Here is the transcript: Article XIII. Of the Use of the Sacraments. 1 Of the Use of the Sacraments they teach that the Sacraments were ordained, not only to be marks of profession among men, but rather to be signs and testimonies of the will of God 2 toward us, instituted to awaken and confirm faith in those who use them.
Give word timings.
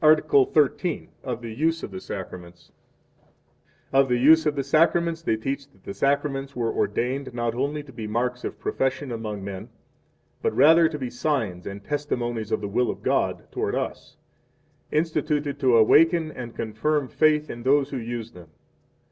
Article 0.00 0.48
XIII. 0.54 1.10
Of 1.24 1.42
the 1.42 1.52
Use 1.52 1.82
of 1.82 1.90
the 1.90 2.00
Sacraments. 2.00 2.70
1 3.90 4.02
Of 4.04 4.08
the 4.08 4.16
Use 4.16 4.46
of 4.46 4.54
the 4.54 4.62
Sacraments 4.62 5.20
they 5.22 5.34
teach 5.36 5.68
that 5.72 5.82
the 5.82 5.94
Sacraments 5.94 6.54
were 6.54 6.72
ordained, 6.72 7.34
not 7.34 7.56
only 7.56 7.82
to 7.82 7.92
be 7.92 8.06
marks 8.06 8.44
of 8.44 8.60
profession 8.60 9.10
among 9.10 9.42
men, 9.42 9.68
but 10.42 10.54
rather 10.54 10.88
to 10.88 10.96
be 10.96 11.10
signs 11.10 11.66
and 11.66 11.82
testimonies 11.82 12.52
of 12.52 12.60
the 12.60 12.68
will 12.68 12.88
of 12.88 13.02
God 13.02 13.38
2 13.38 13.44
toward 13.50 13.74
us, 13.74 14.16
instituted 14.92 15.58
to 15.58 15.76
awaken 15.76 16.30
and 16.30 16.54
confirm 16.54 17.08
faith 17.08 17.50
in 17.50 17.64
those 17.64 17.90
who 17.90 17.96
use 17.98 18.30
them. 18.30 18.50